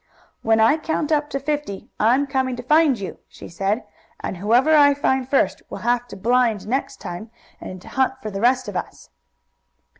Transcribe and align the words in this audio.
"When 0.41 0.59
I 0.59 0.77
count 0.77 1.11
up 1.11 1.29
to 1.29 1.39
fifty, 1.39 1.91
I'm 1.99 2.25
coming 2.25 2.55
to 2.55 2.63
find 2.63 2.97
you," 2.97 3.19
she 3.29 3.47
said, 3.47 3.83
"and 4.19 4.37
whoever 4.37 4.75
I 4.75 4.95
find 4.95 5.29
first 5.29 5.61
will 5.69 5.77
have 5.85 6.07
to 6.07 6.15
blind 6.15 6.67
next 6.67 6.99
time, 6.99 7.29
and 7.59 7.83
hunt 7.83 8.13
for 8.19 8.31
the 8.31 8.41
rest 8.41 8.67
of 8.67 8.75
us." 8.75 9.11